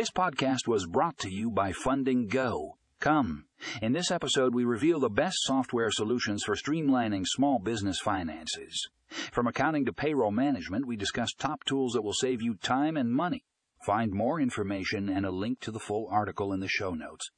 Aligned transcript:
This 0.00 0.10
podcast 0.10 0.66
was 0.66 0.86
brought 0.86 1.18
to 1.18 1.28
you 1.28 1.50
by 1.50 1.72
Fundingo. 1.72 2.70
Come. 3.00 3.44
In 3.82 3.92
this 3.92 4.10
episode, 4.10 4.54
we 4.54 4.64
reveal 4.64 4.98
the 4.98 5.10
best 5.10 5.36
software 5.42 5.90
solutions 5.90 6.42
for 6.42 6.56
streamlining 6.56 7.26
small 7.26 7.58
business 7.58 7.98
finances. 7.98 8.88
From 9.30 9.46
accounting 9.46 9.84
to 9.84 9.92
payroll 9.92 10.30
management, 10.30 10.86
we 10.86 10.96
discuss 10.96 11.34
top 11.34 11.64
tools 11.64 11.92
that 11.92 12.00
will 12.00 12.14
save 12.14 12.40
you 12.40 12.54
time 12.54 12.96
and 12.96 13.12
money. 13.12 13.44
Find 13.84 14.10
more 14.10 14.40
information 14.40 15.10
and 15.10 15.26
a 15.26 15.30
link 15.30 15.60
to 15.60 15.70
the 15.70 15.78
full 15.78 16.08
article 16.10 16.54
in 16.54 16.60
the 16.60 16.66
show 16.66 16.94
notes. 16.94 17.30